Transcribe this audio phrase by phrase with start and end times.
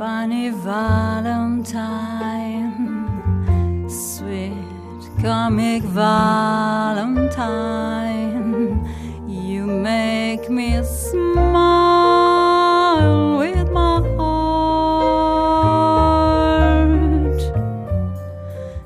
[0.00, 2.49] funny Valentine,
[5.22, 7.28] comic Valentine,
[9.28, 11.50] you make me smile
[13.38, 14.80] with my heart.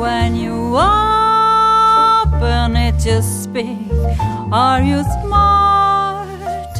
[0.01, 3.91] When you open it to speak,
[4.51, 6.75] are you smart?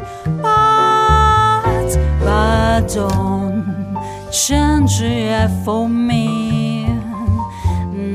[0.46, 1.90] But,
[2.26, 3.66] but don't
[4.31, 6.86] change it for me.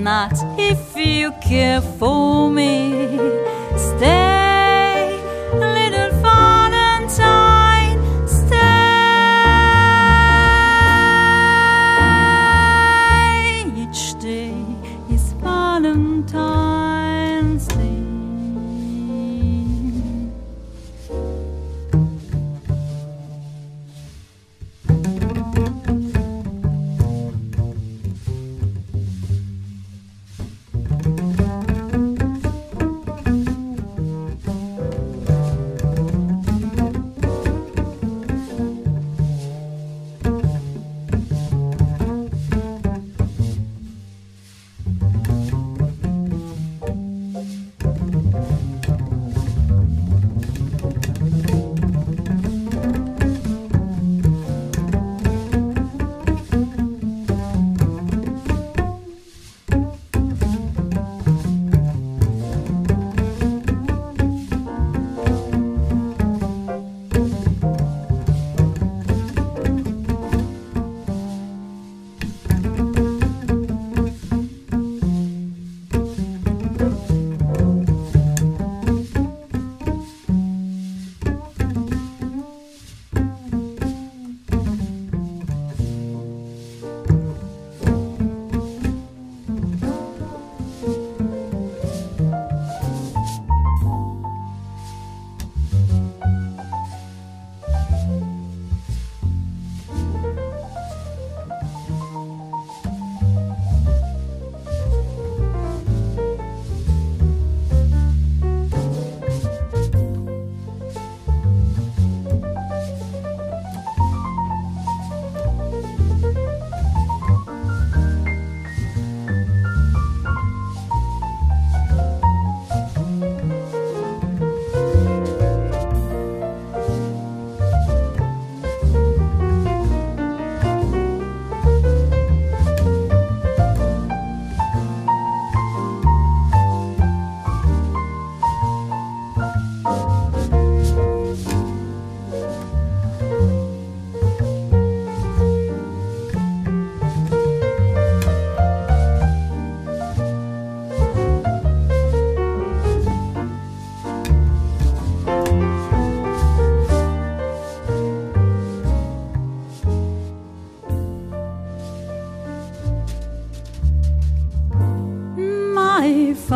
[0.09, 0.35] Not
[0.71, 3.19] if you care for me.
[3.77, 4.24] Stay,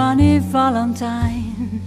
[0.08, 1.82] Funny Valentine,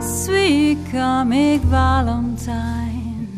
[0.00, 3.28] sweet comic Valentine,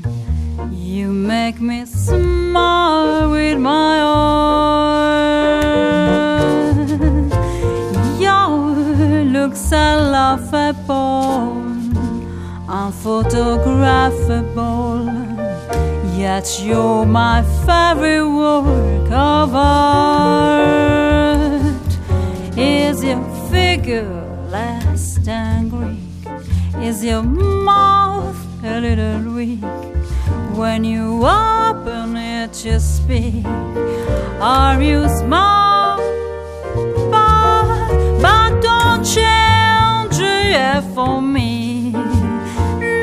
[0.71, 5.65] you make me smile with my heart.
[8.21, 8.77] Your
[9.25, 11.65] looks are laughable,
[12.69, 15.05] unphotographable,
[16.17, 19.86] yet you're my favorite work of art.
[26.97, 29.61] Is your mouth a little weak?
[30.57, 33.45] When you open it you speak,
[34.41, 36.01] are you smart?
[37.13, 41.91] But, but don't change it for me.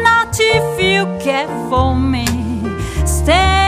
[0.01, 2.25] Not if you care for me.
[3.05, 3.62] Stay